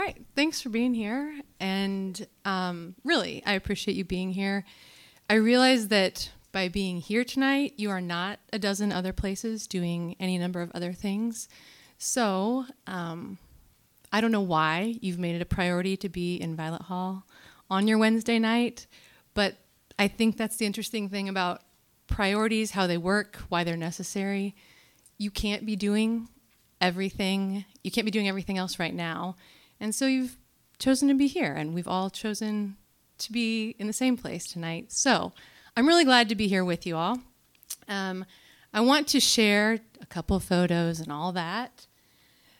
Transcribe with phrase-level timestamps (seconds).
[0.00, 0.24] All right.
[0.34, 1.42] Thanks for being here.
[1.60, 4.64] And um, really, I appreciate you being here.
[5.28, 10.16] I realize that by being here tonight, you are not a dozen other places doing
[10.18, 11.50] any number of other things.
[11.98, 13.36] So um,
[14.10, 17.26] I don't know why you've made it a priority to be in Violette Hall
[17.68, 18.86] on your Wednesday night,
[19.34, 19.58] but
[19.98, 21.60] I think that's the interesting thing about
[22.06, 24.56] priorities, how they work, why they're necessary.
[25.18, 26.30] You can't be doing
[26.80, 29.36] everything, you can't be doing everything else right now.
[29.80, 30.36] And so you've
[30.78, 32.76] chosen to be here, and we've all chosen
[33.18, 34.92] to be in the same place tonight.
[34.92, 35.32] So
[35.76, 37.18] I'm really glad to be here with you all.
[37.88, 38.24] Um,
[38.72, 41.86] I want to share a couple photos and all that.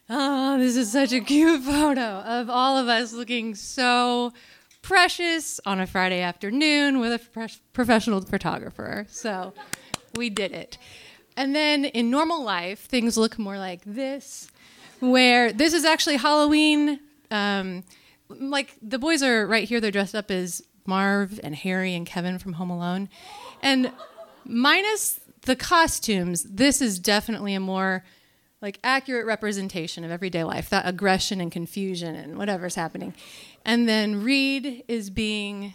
[0.08, 4.32] Oh, this is such a cute photo of all of us looking so
[4.82, 9.06] precious on a Friday afternoon with a pro- professional photographer.
[9.08, 9.52] So
[10.14, 10.78] we did it.
[11.36, 14.50] And then in normal life, things look more like this,
[14.98, 16.98] where this is actually Halloween.
[17.30, 17.84] Um,
[18.28, 22.38] like the boys are right here, they're dressed up as Marv and Harry and Kevin
[22.38, 23.08] from Home Alone.
[23.62, 23.92] And
[24.44, 28.04] minus the costumes, this is definitely a more
[28.62, 33.14] like accurate representation of everyday life, that aggression and confusion and whatever's happening.
[33.64, 35.74] And then Reed is being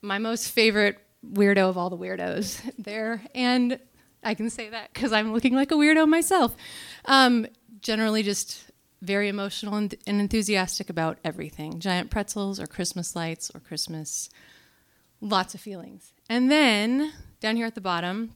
[0.00, 3.22] my most favorite weirdo of all the weirdos there.
[3.34, 3.78] And
[4.22, 6.56] I can say that because I'm looking like a weirdo myself.
[7.04, 7.46] Um,
[7.80, 8.70] generally, just
[9.02, 14.30] very emotional and, and, enthusiastic about everything giant pretzels or Christmas lights or Christmas.
[15.20, 16.12] Lots of feelings.
[16.30, 18.34] And then down here at the bottom,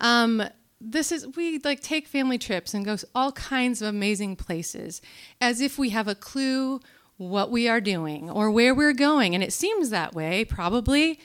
[0.00, 0.42] um,
[0.80, 5.00] this is we like take family trips and go all kinds of amazing places
[5.40, 6.80] as if we have a clue
[7.16, 11.18] what we are doing or where we're going and it seems that way probably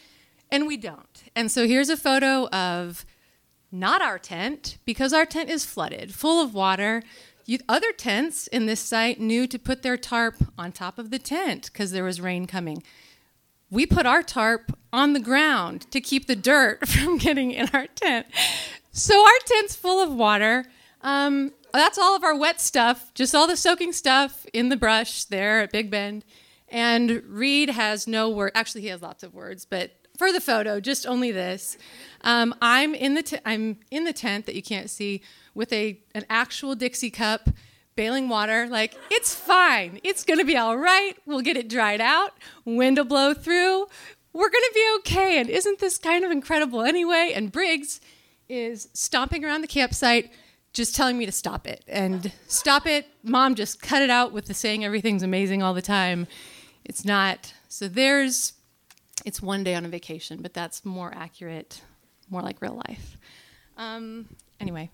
[0.51, 3.05] and we don't and so here's a photo of
[3.71, 7.03] not our tent because our tent is flooded full of water
[7.67, 11.69] other tents in this site knew to put their tarp on top of the tent
[11.71, 12.83] because there was rain coming
[13.69, 17.87] we put our tarp on the ground to keep the dirt from getting in our
[17.87, 18.27] tent
[18.95, 20.65] so our tent's full of water.
[21.01, 25.25] Um, that's all of our wet stuff, just all the soaking stuff in the brush
[25.25, 26.23] there at Big Bend.
[26.69, 28.51] And Reed has no word.
[28.53, 31.75] Actually, he has lots of words, but for the photo, just only this.
[32.21, 35.99] Um, I'm in the t- I'm in the tent that you can't see with a
[36.15, 37.49] an actual Dixie cup,
[37.95, 38.67] bailing water.
[38.67, 39.99] Like it's fine.
[40.03, 41.13] It's gonna be all right.
[41.25, 42.33] We'll get it dried out.
[42.65, 43.87] Wind will blow through.
[44.33, 45.39] We're gonna be okay.
[45.39, 47.31] And isn't this kind of incredible anyway?
[47.35, 48.01] And Briggs
[48.49, 50.31] is stomping around the campsite,
[50.73, 51.83] just telling me to stop it.
[51.87, 55.81] And stop it, mom, just cut it out with the saying everything's amazing all the
[55.81, 56.27] time.
[56.83, 57.53] It's not.
[57.69, 58.53] So there's,
[59.25, 61.81] it's one day on a vacation, but that's more accurate,
[62.29, 63.17] more like real life.
[63.77, 64.27] Um,
[64.59, 64.89] anyway,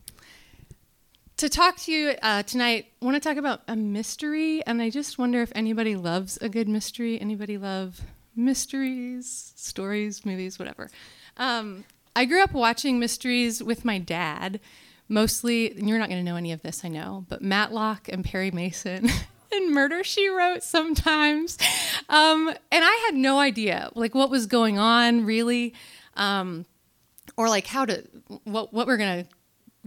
[1.39, 4.89] to talk to you uh, tonight, I want to talk about a mystery, and I
[4.89, 7.19] just wonder if anybody loves a good mystery.
[7.19, 8.01] Anybody love
[8.35, 10.89] mysteries, stories, movies, whatever?
[11.37, 14.59] Um, I grew up watching mysteries with my dad,
[15.07, 18.25] mostly, and you're not going to know any of this, I know, but Matlock and
[18.25, 19.09] Perry Mason.
[19.51, 21.57] and murder she wrote sometimes
[22.07, 25.73] um, and i had no idea like what was going on really
[26.17, 26.67] um,
[27.35, 28.03] or like how to
[28.43, 29.29] what, what we're going to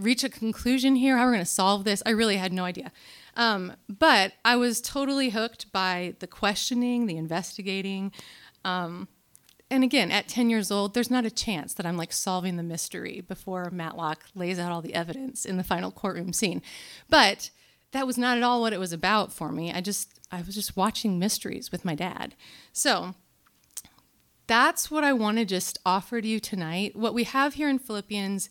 [0.03, 2.93] reach a conclusion here how we're going to solve this i really had no idea
[3.37, 8.13] um, but i was totally hooked by the questioning the investigating
[8.65, 9.09] um,
[9.73, 12.63] and again, at 10 years old, there's not a chance that I'm like solving the
[12.63, 16.61] mystery before Matlock lays out all the evidence in the final courtroom scene.
[17.09, 17.49] But
[17.93, 19.73] that was not at all what it was about for me.
[19.73, 22.35] I just I was just watching mysteries with my dad.
[22.75, 23.15] So
[24.47, 26.95] that's what I want to just offer to you tonight.
[26.95, 28.51] What we have here in Philippians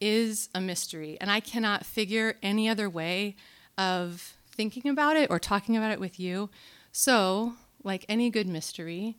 [0.00, 3.36] is a mystery, and I cannot figure any other way
[3.76, 6.50] of thinking about it or talking about it with you.
[6.92, 9.16] So, like any good mystery,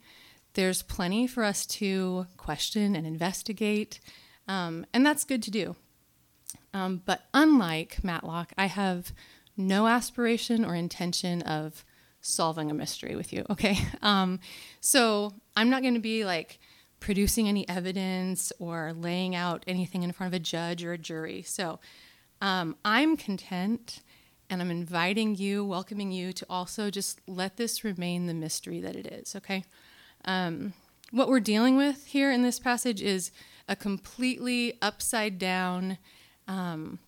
[0.54, 4.00] there's plenty for us to question and investigate,
[4.48, 5.76] um, and that's good to do.
[6.74, 9.14] Um, but unlike Matlock, I have
[9.58, 11.86] no aspiration or intention of
[12.22, 13.78] solving a mystery with you, okay?
[14.02, 14.40] Um,
[14.80, 16.60] so I'm not going to be like
[17.02, 21.42] producing any evidence or laying out anything in front of a judge or a jury.
[21.42, 21.80] So
[22.40, 24.02] um, I'm content
[24.50, 28.96] and I'm inviting you, welcoming you to also just let this remain the mystery that
[28.96, 29.66] it is, okay?
[30.26, 30.74] Um,
[31.12, 33.32] what we're dealing with here in this passage is
[33.68, 35.98] a completely upside down,
[36.48, 37.00] um,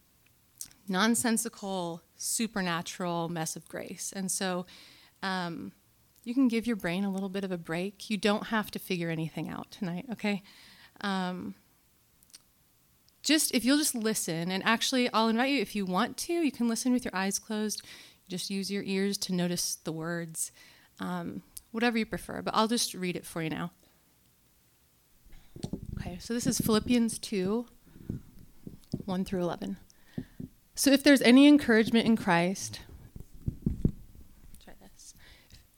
[0.88, 4.12] nonsensical, supernatural mess of grace.
[4.16, 4.66] And so
[5.22, 5.72] um,
[6.24, 8.10] you can give your brain a little bit of a break.
[8.10, 10.42] You don't have to figure anything out tonight, okay?
[11.02, 11.56] Um,
[13.24, 16.52] just if you'll just listen, and actually, I'll invite you if you want to, you
[16.52, 17.82] can listen with your eyes closed.
[18.30, 20.52] Just use your ears to notice the words,
[21.00, 21.42] um,
[21.72, 22.42] whatever you prefer.
[22.42, 23.72] But I'll just read it for you now.
[26.00, 27.66] Okay, so this is Philippians 2
[29.06, 29.78] 1 through 11.
[30.76, 32.82] So if there's any encouragement in Christ.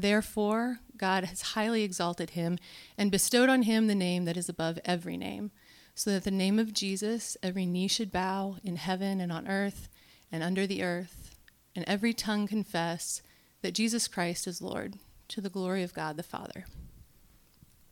[0.00, 2.58] Therefore, God has highly exalted him
[2.96, 5.50] and bestowed on him the name that is above every name
[5.94, 9.90] so that the name of Jesus every knee should bow in heaven and on earth
[10.32, 11.36] and under the earth,
[11.76, 13.20] and every tongue confess
[13.60, 14.94] that Jesus Christ is Lord,
[15.28, 16.64] to the glory of God the Father.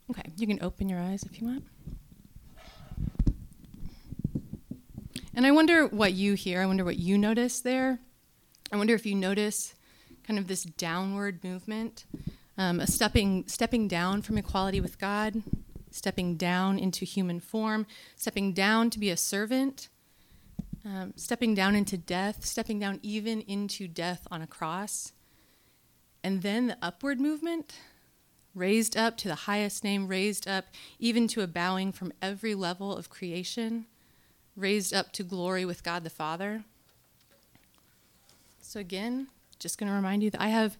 [0.09, 1.65] Okay, you can open your eyes if you want.
[5.35, 6.61] And I wonder what you hear.
[6.61, 7.99] I wonder what you notice there.
[8.71, 9.75] I wonder if you notice
[10.29, 12.05] kind of this downward movement,
[12.55, 15.41] um, a stepping stepping down from equality with God,
[15.89, 19.89] stepping down into human form, stepping down to be a servant,
[20.85, 25.13] um, stepping down into death, stepping down even into death on a cross.
[26.23, 27.79] And then the upward movement,
[28.53, 30.65] raised up to the highest name, raised up
[30.99, 33.87] even to a bowing from every level of creation,
[34.55, 36.65] raised up to glory with God the Father.
[38.61, 40.77] So, again, just going to remind you that I have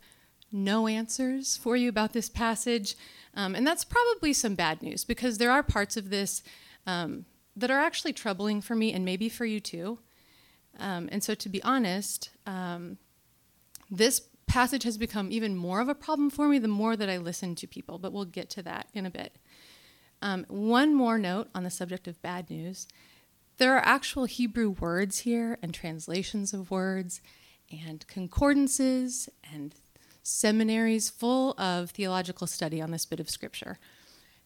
[0.52, 2.96] no answers for you about this passage.
[3.36, 6.42] Um, and that's probably some bad news because there are parts of this
[6.88, 10.00] um, that are actually troubling for me and maybe for you too.
[10.80, 12.98] Um, and so, to be honest, um,
[13.92, 17.18] this passage has become even more of a problem for me the more that I
[17.18, 19.36] listen to people, but we'll get to that in a bit.
[20.22, 22.88] Um, one more note on the subject of bad news
[23.60, 27.22] there are actual Hebrew words here and translations of words
[27.72, 29.76] and concordances and
[30.24, 33.80] seminaries full of theological study on this bit of scripture.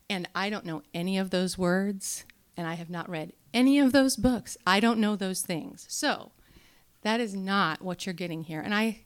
[0.09, 2.25] And I don't know any of those words,
[2.57, 4.57] and I have not read any of those books.
[4.65, 5.85] I don't know those things.
[5.89, 6.31] So
[7.01, 8.61] that is not what you're getting here.
[8.61, 9.01] And I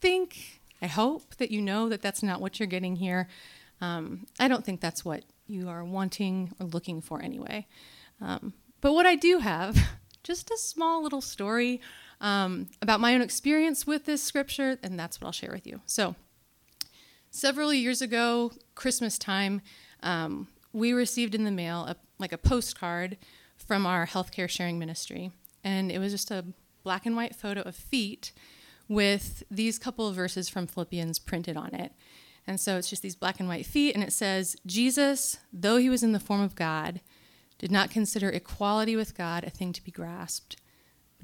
[0.00, 3.28] think, I hope that you know that that's not what you're getting here.
[3.80, 7.66] Um, I don't think that's what you are wanting or looking for anyway.
[8.20, 9.76] Um, but what I do have,
[10.22, 11.80] just a small little story
[12.20, 15.80] um, about my own experience with this scripture, and that's what I'll share with you.
[15.86, 16.14] So,
[17.30, 19.60] several years ago, Christmas time,
[20.02, 23.16] um, we received in the mail a, like a postcard
[23.56, 25.30] from our healthcare sharing ministry,
[25.62, 26.44] and it was just a
[26.82, 28.32] black and white photo of feet
[28.88, 31.92] with these couple of verses from Philippians printed on it.
[32.46, 35.90] And so it's just these black and white feet, and it says, Jesus, though he
[35.90, 37.00] was in the form of God,
[37.58, 40.56] did not consider equality with God a thing to be grasped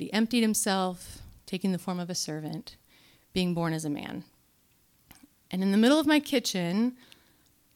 [0.03, 2.77] he emptied himself, taking the form of a servant,
[3.33, 4.25] being born as a man.
[5.49, 6.97] And in the middle of my kitchen,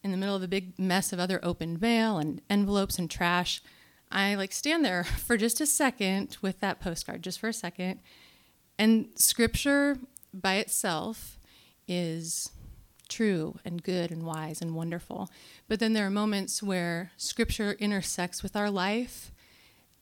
[0.02, 3.62] in the middle of a big mess of other open mail and envelopes and trash,
[4.10, 8.00] I like stand there for just a second with that postcard, just for a second.
[8.76, 9.96] And scripture
[10.34, 11.38] by itself
[11.86, 12.50] is
[13.08, 15.30] true and good and wise and wonderful.
[15.68, 19.30] But then there are moments where scripture intersects with our life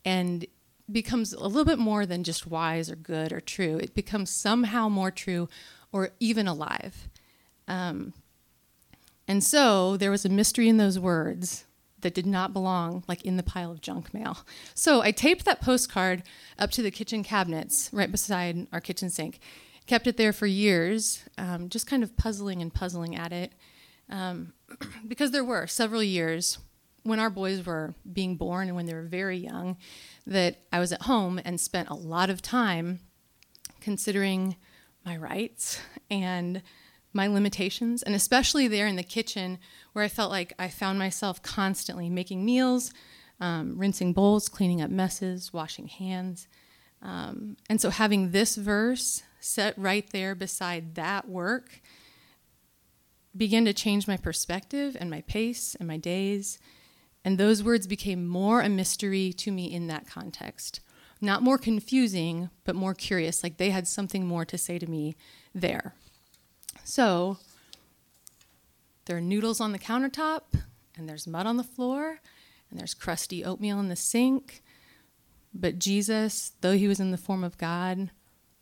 [0.07, 0.47] and
[0.91, 3.77] becomes a little bit more than just wise or good or true.
[3.77, 5.49] It becomes somehow more true
[5.93, 7.09] or even alive.
[7.67, 8.13] Um,
[9.27, 11.65] and so there was a mystery in those words
[12.01, 14.39] that did not belong like in the pile of junk mail.
[14.75, 16.23] So I taped that postcard
[16.59, 19.41] up to the kitchen cabinets right beside our kitchen sink.
[19.87, 23.53] Kept it there for years, um, just kind of puzzling and puzzling at it.
[24.11, 24.53] Um,
[25.09, 26.59] because there were several years
[27.05, 29.77] when our boys were being born and when they were very young
[30.27, 33.01] that I was at home and spent a lot of time
[33.81, 34.57] considering
[35.05, 35.81] my rights
[36.11, 36.63] and
[37.13, 39.59] my limitations, and especially there in the kitchen
[39.93, 42.93] where I felt like I found myself constantly making meals,
[43.39, 46.49] um, rinsing bowls, cleaning up messes, washing hands.
[47.03, 51.83] Um, and so having this verse set right there beside that work
[53.37, 56.59] began to change my perspective and my pace and my days.
[57.25, 60.81] And those words became more a mystery to me in that context.
[61.21, 65.17] Not more confusing, but more curious, like they had something more to say to me
[65.55, 65.95] there.
[66.85, 67.39] So,
[69.07, 70.43] there are noodles on the countertop,
[70.97, 72.21] and there's mud on the floor,
[72.71, 74.63] and there's crusty oatmeal in the sink.
[75.55, 78.11] But Jesus, though he was in the form of God,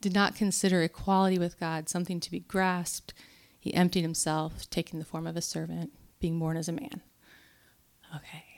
[0.01, 3.15] did not consider equality with God something to be grasped.
[3.59, 7.03] He emptied himself, taking the form of a servant, being born as a man.
[8.15, 8.52] Okay.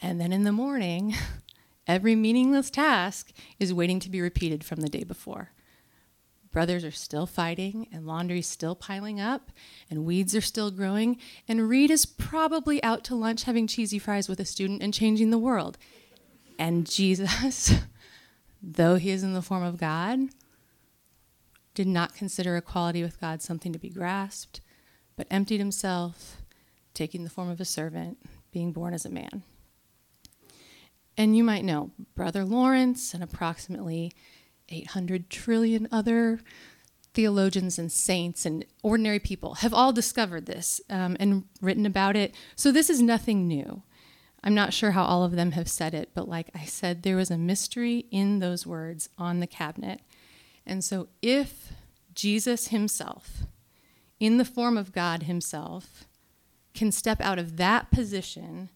[0.00, 1.14] And then in the morning,
[1.86, 5.52] every meaningless task is waiting to be repeated from the day before.
[6.50, 9.52] Brothers are still fighting, and laundry's still piling up,
[9.88, 11.16] and weeds are still growing,
[11.46, 15.30] and Reed is probably out to lunch having cheesy fries with a student and changing
[15.30, 15.78] the world.
[16.58, 17.74] And Jesus,
[18.62, 20.30] though he is in the form of God,
[21.74, 24.60] did not consider equality with God something to be grasped,
[25.16, 26.38] but emptied himself,
[26.94, 28.18] taking the form of a servant,
[28.50, 29.44] being born as a man.
[31.16, 34.12] And you might know Brother Lawrence and approximately
[34.68, 36.40] 800 trillion other
[37.12, 42.34] theologians and saints and ordinary people have all discovered this um, and written about it.
[42.54, 43.82] So this is nothing new.
[44.42, 47.16] I'm not sure how all of them have said it, but like I said, there
[47.16, 50.00] was a mystery in those words on the cabinet.
[50.64, 51.72] And so if
[52.14, 53.42] Jesus himself,
[54.18, 56.04] in the form of God himself,
[56.74, 58.70] can step out of that position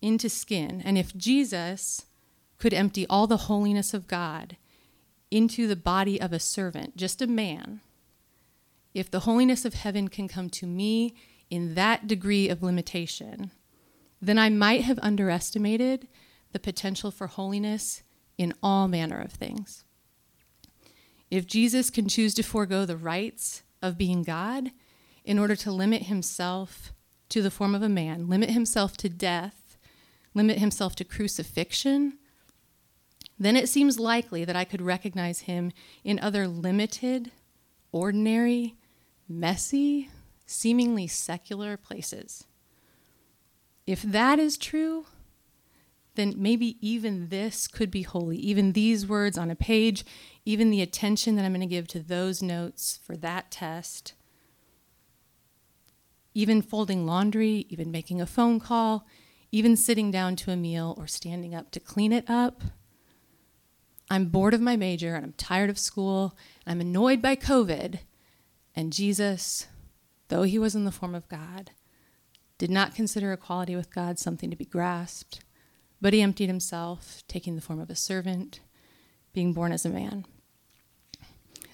[0.00, 2.06] into skin, and if Jesus
[2.58, 4.56] could empty all the holiness of God
[5.30, 7.80] into the body of a servant, just a man,
[8.94, 11.14] if the holiness of heaven can come to me
[11.50, 13.50] in that degree of limitation,
[14.20, 16.08] then I might have underestimated
[16.52, 18.02] the potential for holiness
[18.36, 19.84] in all manner of things.
[21.30, 24.70] If Jesus can choose to forego the rights of being God
[25.24, 26.92] in order to limit himself
[27.28, 29.57] to the form of a man, limit himself to death,
[30.34, 32.18] limit himself to crucifixion,
[33.38, 35.72] then it seems likely that I could recognize him
[36.04, 37.30] in other limited,
[37.92, 38.76] ordinary,
[39.28, 40.10] messy,
[40.46, 42.44] seemingly secular places.
[43.86, 45.06] If that is true,
[46.14, 48.36] then maybe even this could be holy.
[48.38, 50.04] Even these words on a page,
[50.44, 54.14] even the attention that I'm going to give to those notes for that test,
[56.34, 59.06] even folding laundry, even making a phone call,
[59.50, 62.62] even sitting down to a meal or standing up to clean it up
[64.10, 66.36] I'm bored of my major and I'm tired of school.
[66.66, 68.00] I'm annoyed by COVID.
[68.74, 69.66] And Jesus,
[70.28, 71.72] though he was in the form of God,
[72.56, 75.40] did not consider equality with God something to be grasped,
[76.00, 78.60] but he emptied himself, taking the form of a servant,
[79.32, 80.24] being born as a man.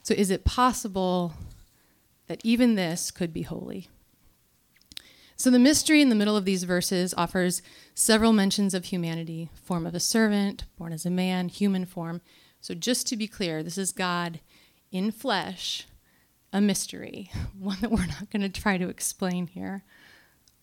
[0.02, 1.34] So, is it possible
[2.26, 3.88] that even this could be holy?
[5.36, 7.60] So, the mystery in the middle of these verses offers
[7.94, 12.20] several mentions of humanity form of a servant, born as a man, human form.
[12.60, 14.40] So, just to be clear, this is God
[14.92, 15.86] in flesh,
[16.52, 19.82] a mystery, one that we're not going to try to explain here.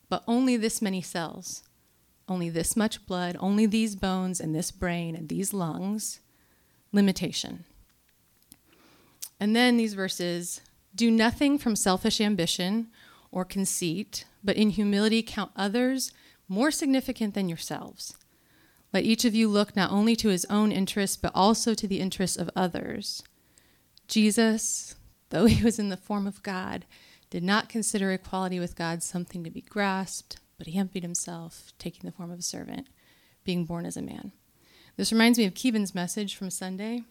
[0.08, 1.64] But only this many cells,
[2.28, 6.22] only this much blood, only these bones and this brain and these lungs,
[6.94, 7.66] limitation.
[9.40, 10.62] And then these verses
[10.96, 12.88] do nothing from selfish ambition
[13.32, 16.12] or conceit but in humility count others
[16.48, 18.18] more significant than yourselves.
[18.94, 22.00] Let each of you look not only to his own interests, but also to the
[22.00, 23.24] interests of others.
[24.08, 24.96] Jesus,
[25.30, 26.86] though he was in the form of God,
[27.30, 32.02] did not consider equality with God something to be grasped, but he emptied himself, taking
[32.06, 32.88] the form of a servant,
[33.46, 34.34] being born as a man.
[34.98, 37.04] This reminds me of Kevin's message from Sunday,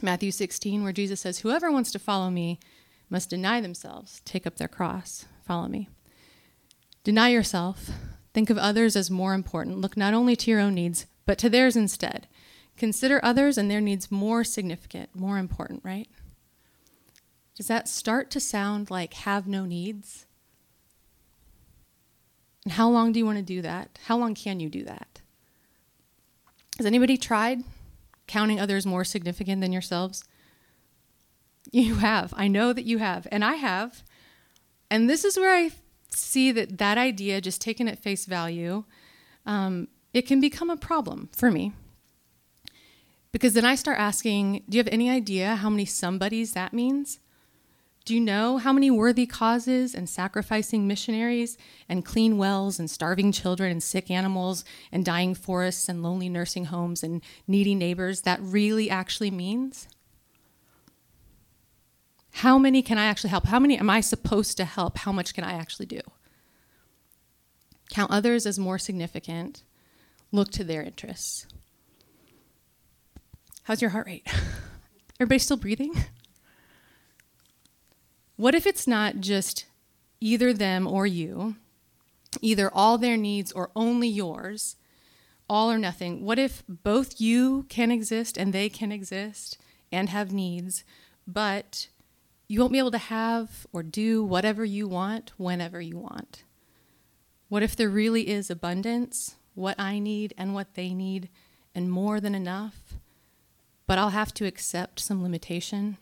[0.00, 2.60] Matthew 16, where Jesus says, Whoever wants to follow me
[3.10, 5.88] must deny themselves, take up their cross, follow me.
[7.02, 7.90] Deny yourself.
[8.32, 9.80] Think of others as more important.
[9.80, 12.28] Look not only to your own needs, but to theirs instead.
[12.76, 16.06] Consider others and their needs more significant, more important, right?
[17.56, 20.24] Does that start to sound like have no needs?
[22.64, 23.98] And how long do you want to do that?
[24.04, 25.20] How long can you do that?
[26.76, 27.64] Has anybody tried
[28.28, 30.22] counting others more significant than yourselves?
[31.72, 32.32] You have.
[32.36, 33.28] I know that you have.
[33.30, 34.02] And I have.
[34.90, 35.70] And this is where I
[36.10, 38.84] see that that idea, just taken at face value,
[39.46, 41.72] um, it can become a problem for me.
[43.32, 47.20] Because then I start asking, do you have any idea how many somebodies that means?
[48.04, 51.56] Do you know how many worthy causes and sacrificing missionaries
[51.88, 56.64] and clean wells and starving children and sick animals and dying forests and lonely nursing
[56.64, 59.86] homes and needy neighbors that really actually means?
[62.32, 63.46] How many can I actually help?
[63.46, 64.98] How many am I supposed to help?
[64.98, 66.00] How much can I actually do?
[67.90, 69.62] Count others as more significant.
[70.32, 71.46] Look to their interests.
[73.64, 74.26] How's your heart rate?
[75.20, 75.92] Everybody still breathing?
[78.36, 79.66] What if it's not just
[80.18, 81.56] either them or you,
[82.40, 84.76] either all their needs or only yours,
[85.48, 86.24] all or nothing?
[86.24, 89.58] What if both you can exist and they can exist
[89.92, 90.84] and have needs,
[91.26, 91.88] but
[92.50, 96.42] you won't be able to have or do whatever you want whenever you want?
[97.48, 101.28] What if there really is abundance, what I need and what they need,
[101.76, 102.94] and more than enough,
[103.86, 105.96] but I'll have to accept some limitation?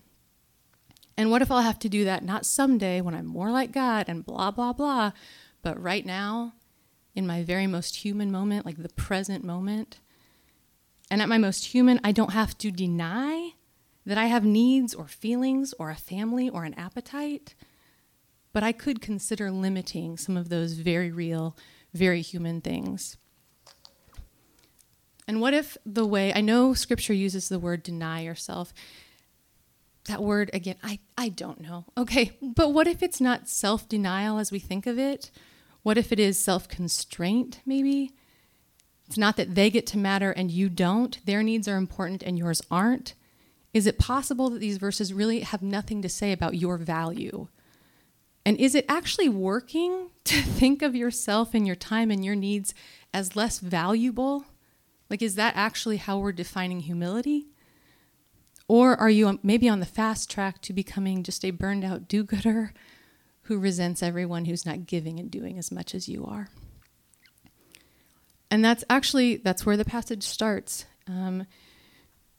[1.19, 4.07] And what if I'll have to do that not someday when I'm more like God
[4.09, 5.13] and blah, blah, blah,
[5.61, 6.55] but right now,
[7.15, 9.99] in my very most human moment, like the present moment?
[11.11, 13.53] And at my most human, I don't have to deny
[14.09, 17.55] that I have needs or feelings or a family or an appetite
[18.53, 21.57] but I could consider limiting some of those very real,
[21.95, 23.17] very human things.
[25.27, 28.73] And what if the way, I know scripture uses the word deny yourself.
[30.07, 31.85] That word, again, I, I don't know.
[31.97, 35.31] Okay, but what if it's not self denial as we think of it?
[35.83, 38.13] What if it is self constraint, maybe?
[39.07, 42.39] It's not that they get to matter and you don't, their needs are important and
[42.39, 43.15] yours aren't.
[43.79, 47.47] Is it possible that these verses really have nothing to say about your value?
[48.45, 52.75] And is it actually working to think of yourself and your time and your needs
[53.15, 54.45] as less valuable?
[55.09, 57.51] Like, is that actually how we're defining humility?
[58.67, 62.25] Or are you maybe on the fast track to becoming just a burned out do
[62.25, 62.73] gooder
[63.43, 66.49] who resents everyone who's not giving and doing as much as you are?
[68.51, 70.85] And that's actually that's where the passage starts.
[71.07, 71.47] Um,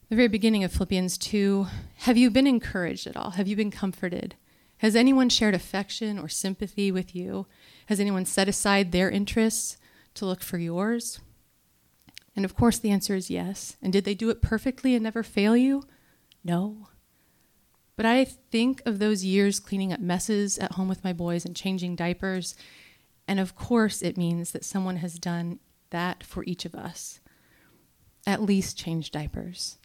[0.09, 3.31] the very beginning of Philippians 2 Have you been encouraged at all?
[3.31, 4.35] Have you been comforted?
[4.79, 7.45] Has anyone shared affection or sympathy with you?
[7.87, 9.77] Has anyone set aside their interests
[10.15, 11.19] to look for yours?
[12.35, 13.77] And of course, the answer is yes.
[13.83, 15.83] And did they do it perfectly and never fail you?
[16.43, 16.87] No.
[17.95, 21.55] But I think of those years cleaning up messes at home with my boys and
[21.55, 22.55] changing diapers.
[23.27, 25.59] And of course, it means that someone has done
[25.91, 27.19] that for each of us.
[28.25, 29.78] At least change diapers.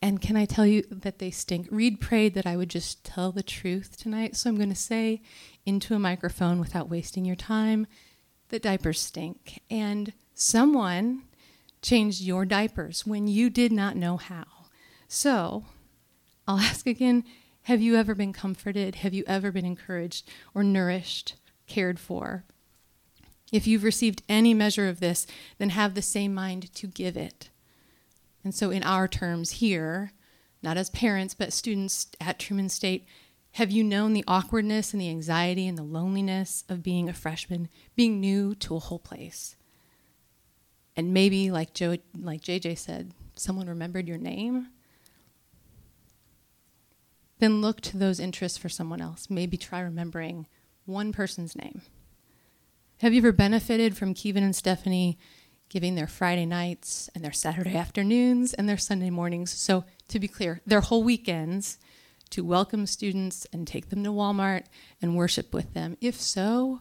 [0.00, 1.66] And can I tell you that they stink?
[1.70, 4.36] Reed prayed that I would just tell the truth tonight.
[4.36, 5.22] So I'm going to say
[5.66, 7.86] into a microphone without wasting your time
[8.50, 9.60] that diapers stink.
[9.68, 11.22] And someone
[11.82, 14.46] changed your diapers when you did not know how.
[15.08, 15.64] So
[16.46, 17.24] I'll ask again
[17.62, 18.94] have you ever been comforted?
[18.94, 21.34] Have you ever been encouraged or nourished,
[21.66, 22.44] cared for?
[23.52, 25.26] If you've received any measure of this,
[25.58, 27.50] then have the same mind to give it.
[28.44, 30.12] And so, in our terms here,
[30.62, 33.06] not as parents, but students at Truman State,
[33.52, 37.68] have you known the awkwardness and the anxiety and the loneliness of being a freshman,
[37.96, 39.56] being new to a whole place?
[40.96, 44.68] And maybe, like Joe, like JJ said, someone remembered your name.
[47.38, 49.30] Then look to those interests for someone else.
[49.30, 50.46] Maybe try remembering
[50.86, 51.82] one person's name.
[52.98, 55.18] Have you ever benefited from Kevin and Stephanie
[55.68, 59.52] giving their Friday nights and their Saturday afternoons and their Sunday mornings.
[59.52, 61.78] So, to be clear, their whole weekends
[62.30, 64.64] to welcome students and take them to Walmart
[65.00, 65.96] and worship with them.
[66.00, 66.80] If so,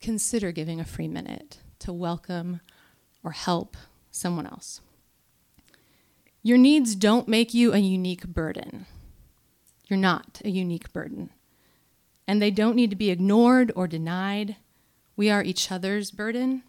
[0.00, 2.60] consider giving a free minute to welcome
[3.22, 3.76] or help
[4.10, 4.80] someone else.
[6.42, 8.86] Your needs don't make you a unique burden.
[9.88, 11.30] You're not a unique burden.
[12.26, 14.56] And they don't need to be ignored or denied.
[15.16, 16.62] We are each other's burden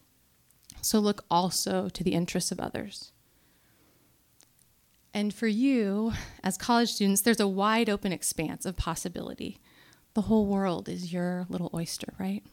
[0.86, 3.12] so look also to the interests of others.
[5.15, 9.60] And for you, as college students, there's a wide open expanse of possibility.
[10.13, 12.43] The whole world is your little oyster, right?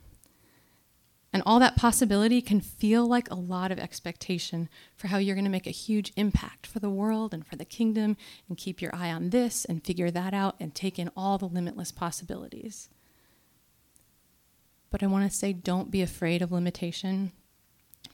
[1.30, 5.44] And all that possibility can feel like a lot of expectation for how you're going
[5.44, 8.16] to make a huge impact for the world and for the kingdom,
[8.48, 11.48] and keep your eye on this and figure that out and take in all the
[11.48, 12.88] limitless possibilities.
[14.90, 17.32] But I want to say don't be afraid of limitation.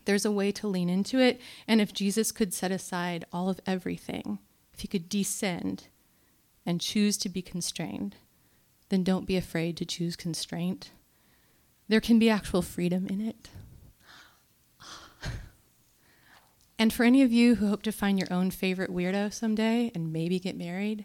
[0.09, 1.39] There's a way to lean into it.
[1.67, 4.39] And if Jesus could set aside all of everything,
[4.73, 5.89] if he could descend
[6.65, 8.17] and choose to be constrained,
[8.89, 10.93] then don't be afraid to choose constraint.
[11.89, 13.51] There can be actual freedom in it.
[16.79, 20.11] And for any of you who hope to find your own favorite weirdo someday and
[20.11, 21.05] maybe get married,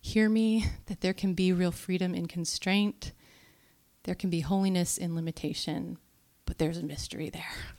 [0.00, 3.12] hear me that there can be real freedom in constraint.
[4.02, 5.98] There can be holiness in limitation,
[6.46, 7.76] but there's a mystery there.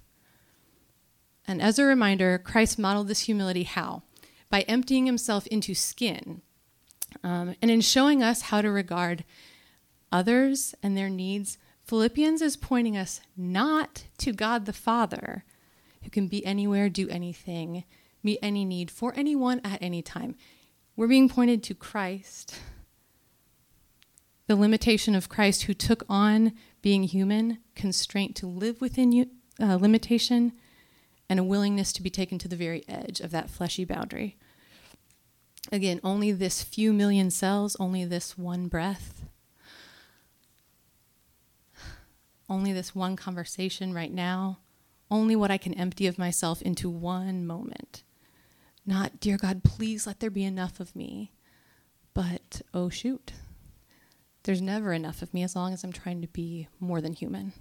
[1.48, 4.04] And as a reminder, Christ modeled this humility how?
[4.50, 6.42] By emptying himself into skin.
[7.24, 9.24] Um, and in showing us how to regard
[10.12, 15.46] others and their needs, Philippians is pointing us not to God the Father,
[16.04, 17.84] who can be anywhere, do anything,
[18.24, 20.36] meet any need for anyone at any time.
[20.96, 22.56] We're being pointed to Christ,
[24.48, 29.30] the limitation of Christ who took on being human, constraint to live within you,
[29.60, 30.54] uh, limitation,
[31.30, 34.38] and a willingness to be taken to the very edge of that fleshy boundary.
[35.72, 39.26] Again, only this few million cells, only this one breath,
[42.48, 44.60] only this one conversation right now,
[45.10, 48.04] only what I can empty of myself into one moment.
[48.86, 51.32] Not, dear God, please let there be enough of me,
[52.14, 53.32] but oh shoot,
[54.44, 57.54] there's never enough of me as long as I'm trying to be more than human.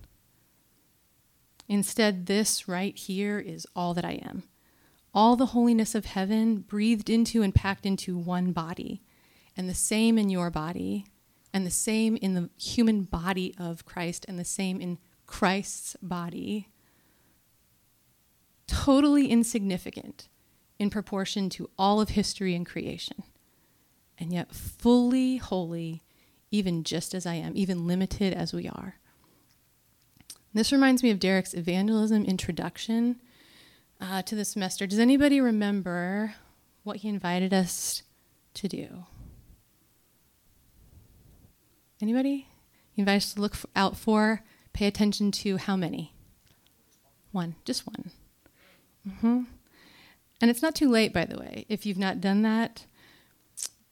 [1.69, 4.45] Instead, this right here is all that I am.
[5.15, 9.03] All the holiness of heaven breathed into and packed into one body,
[9.57, 11.07] and the same in your body,
[11.53, 16.69] and the same in the human body of Christ, and the same in Christ's body.
[18.67, 20.29] Totally insignificant
[20.79, 23.23] in proportion to all of history and creation,
[24.19, 26.03] and yet fully holy,
[26.51, 28.97] even just as I am, even limited as we are.
[30.55, 33.21] This reminds me of Derek's evangelism introduction
[34.01, 34.87] uh, to the semester.
[34.87, 36.37] Does anybody remember
[36.85, 38.05] what he invited us
[38.55, 39.05] to do?
[42.01, 42.47] Anybody?
[42.93, 46.15] He invited us to look out for, pay attention to how many?
[47.33, 48.13] One, just one.
[49.09, 49.43] Mm-hmm.
[50.41, 52.87] And it's not too late, by the way, if you've not done that.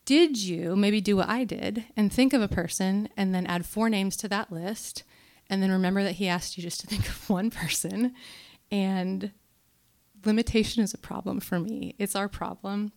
[0.04, 3.66] Did you maybe do what I did and think of a person and then add
[3.66, 5.02] four names to that list
[5.52, 8.14] and then remember that he asked you just to think of one person.
[8.70, 9.32] And
[10.24, 11.94] limitation is a problem for me.
[11.98, 12.92] It's our problem.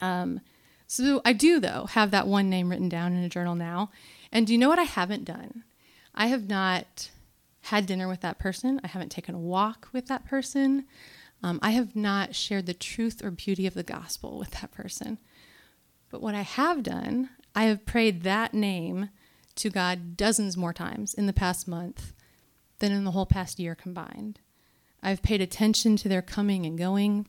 [0.00, 0.40] Um,
[0.88, 3.92] so I do, though, have that one name written down in a journal now.
[4.32, 5.62] And do you know what I haven't done?
[6.12, 7.10] I have not
[7.62, 8.80] had dinner with that person.
[8.82, 10.86] I haven't taken a walk with that person.
[11.40, 15.18] Um, I have not shared the truth or beauty of the gospel with that person.
[16.10, 19.10] But what I have done, I have prayed that name
[19.56, 22.12] to God dozens more times in the past month
[22.78, 24.40] than in the whole past year combined.
[25.02, 27.28] I've paid attention to their coming and going,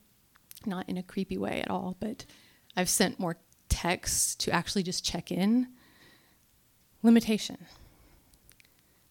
[0.65, 2.25] not in a creepy way at all, but
[2.75, 3.37] I've sent more
[3.69, 5.67] texts to actually just check in.
[7.03, 7.57] Limitation.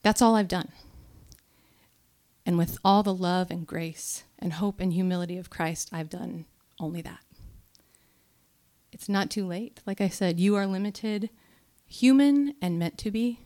[0.03, 0.73] That's all I've done.
[2.45, 6.45] And with all the love and grace and hope and humility of Christ, I've done
[6.79, 7.21] only that.
[8.93, 9.81] It's not too late.
[9.87, 11.31] Like I said, you are limited
[11.87, 13.41] human and meant to be.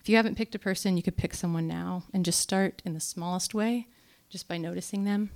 [0.00, 2.94] If you haven't picked a person, you could pick someone now and just start in
[2.94, 3.86] the smallest way,
[4.28, 5.30] just by noticing them.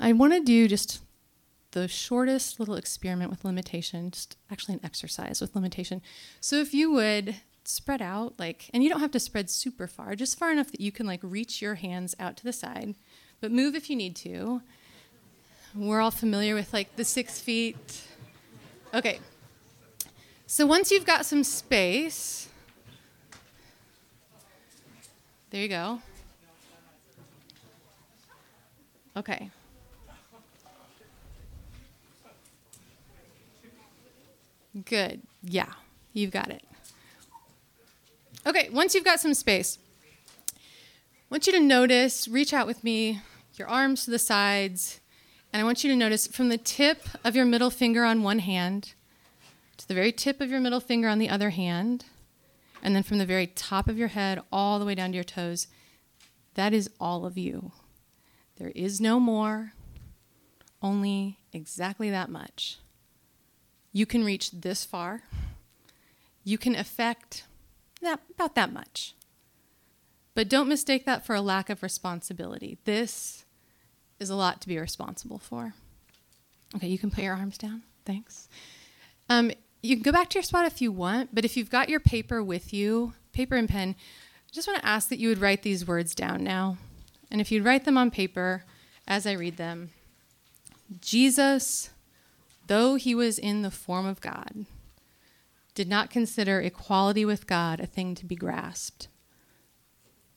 [0.00, 1.00] I want to do just
[1.70, 6.02] the shortest little experiment with limitation, just actually an exercise with limitation.
[6.40, 10.14] So if you would spread out, like, and you don't have to spread super far,
[10.14, 12.94] just far enough that you can like reach your hands out to the side,
[13.40, 14.62] but move if you need to.
[15.74, 18.02] We're all familiar with like the six feet.
[18.92, 19.20] Okay,
[20.52, 22.46] so once you've got some space,
[25.48, 26.02] there you go.
[29.16, 29.48] Okay.
[34.84, 35.22] Good.
[35.42, 35.72] Yeah,
[36.12, 36.62] you've got it.
[38.46, 39.78] Okay, once you've got some space,
[40.54, 40.58] I
[41.30, 43.22] want you to notice, reach out with me,
[43.54, 45.00] your arms to the sides,
[45.50, 48.40] and I want you to notice from the tip of your middle finger on one
[48.40, 48.92] hand
[49.92, 52.06] the very tip of your middle finger on the other hand,
[52.82, 55.22] and then from the very top of your head all the way down to your
[55.22, 55.66] toes.
[56.54, 57.72] That is all of you.
[58.56, 59.74] There is no more,
[60.80, 62.78] only exactly that much.
[63.92, 65.24] You can reach this far.
[66.42, 67.44] You can affect
[68.00, 69.14] that, about that much.
[70.34, 72.78] But don't mistake that for a lack of responsibility.
[72.84, 73.44] This
[74.18, 75.74] is a lot to be responsible for.
[76.76, 77.82] Okay, you can put your arms down.
[78.06, 78.48] Thanks.
[79.28, 79.52] Um,
[79.82, 82.00] you can go back to your spot if you want, but if you've got your
[82.00, 85.62] paper with you, paper and pen, I just want to ask that you would write
[85.62, 86.78] these words down now.
[87.30, 88.64] And if you'd write them on paper
[89.08, 89.90] as I read them
[91.00, 91.90] Jesus,
[92.66, 94.66] though he was in the form of God,
[95.74, 99.08] did not consider equality with God a thing to be grasped,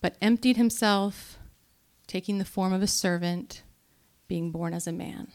[0.02, 1.38] but emptied himself,
[2.08, 3.64] taking the form of a servant,
[4.28, 5.28] being born as a man.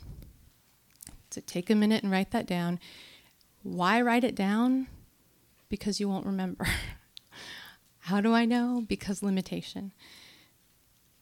[1.30, 2.80] So take a minute and write that down.
[3.62, 4.86] Why write it down?
[5.68, 6.66] Because you won't remember.
[8.00, 8.84] How do I know?
[8.86, 9.92] Because limitation.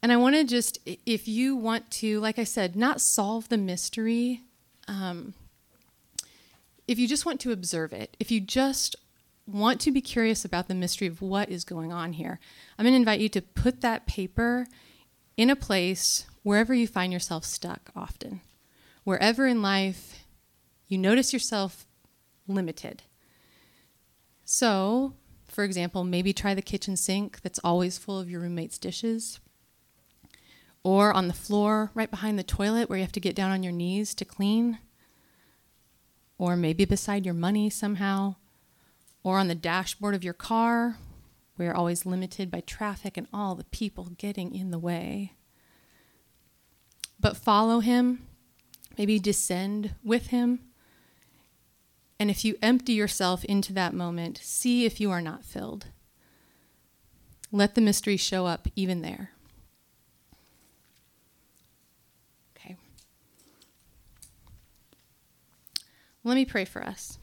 [0.03, 3.59] And I want to just, if you want to, like I said, not solve the
[3.59, 4.43] mystery,
[4.87, 5.35] um,
[6.87, 8.95] if you just want to observe it, if you just
[9.47, 12.39] want to be curious about the mystery of what is going on here,
[12.79, 14.67] I'm going to invite you to put that paper
[15.37, 18.41] in a place wherever you find yourself stuck often.
[19.03, 20.25] Wherever in life
[20.87, 21.87] you notice yourself
[22.49, 23.03] limited.
[24.45, 25.15] So,
[25.47, 29.41] for example, maybe try the kitchen sink that's always full of your roommate's dishes.
[30.83, 33.63] Or on the floor right behind the toilet where you have to get down on
[33.63, 34.79] your knees to clean.
[36.39, 38.37] Or maybe beside your money somehow.
[39.23, 40.97] Or on the dashboard of your car
[41.57, 45.33] where you're always limited by traffic and all the people getting in the way.
[47.19, 48.29] But follow him,
[48.97, 50.61] maybe descend with him
[52.21, 55.87] and if you empty yourself into that moment, see if you are not filled.
[57.53, 59.31] Let the mystery show up even there.
[62.57, 62.77] Okay.
[66.25, 67.19] Let me pray for us.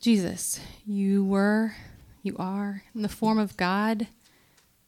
[0.00, 1.74] Jesus, you were,
[2.22, 4.06] you are in the form of God,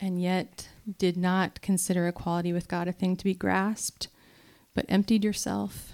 [0.01, 4.09] and yet did not consider equality with God a thing to be grasped
[4.75, 5.93] but emptied yourself,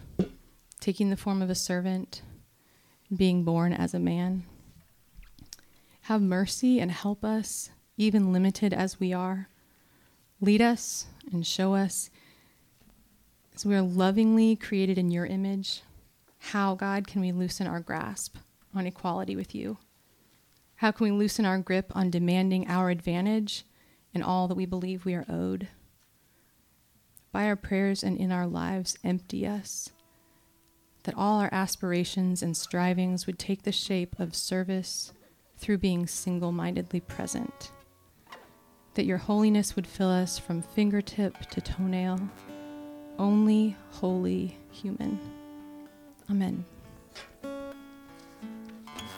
[0.81, 2.23] taking the form of a servant,
[3.15, 4.45] being born as a man.
[6.03, 9.49] Have mercy and help us, even limited as we are.
[10.41, 12.11] Lead us and show us,
[13.55, 15.83] as we are lovingly created in your image,
[16.39, 18.37] how, God, can we loosen our grasp
[18.75, 19.79] on equality with you?
[20.77, 23.65] How can we loosen our grip on demanding our advantage
[24.15, 25.69] in all that we believe we are owed?
[27.33, 29.91] By our prayers and in our lives, empty us.
[31.05, 35.13] That all our aspirations and strivings would take the shape of service
[35.57, 37.73] through being single mindedly present.
[38.95, 42.21] That your holiness would fill us from fingertip to toenail,
[43.19, 45.19] only holy human.
[46.31, 46.65] Amen.